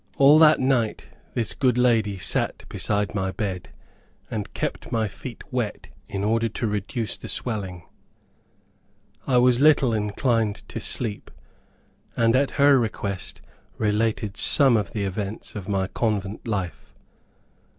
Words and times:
All 0.17 0.39
that 0.39 0.59
night 0.59 1.09
this 1.35 1.53
good 1.53 1.77
lady 1.77 2.17
sat 2.17 2.65
beside 2.69 3.13
my 3.13 3.29
bed, 3.31 3.69
and 4.31 4.51
kept 4.55 4.91
my 4.91 5.07
feet 5.07 5.43
wet 5.53 5.89
in 6.09 6.23
order 6.23 6.49
to 6.49 6.65
reduce 6.65 7.15
the 7.15 7.27
swelling. 7.27 7.83
I 9.27 9.37
was 9.37 9.59
little 9.59 9.93
inclined 9.93 10.67
to 10.69 10.79
sleep, 10.79 11.29
and 12.17 12.35
at 12.35 12.49
her 12.57 12.79
request 12.79 13.43
related 13.77 14.37
some 14.37 14.75
of 14.75 14.91
the 14.91 15.03
events 15.03 15.53
of 15.53 15.69
my 15.69 15.85
convent 15.85 16.47
life. 16.47 16.95